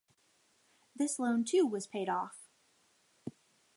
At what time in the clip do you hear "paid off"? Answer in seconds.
1.85-2.49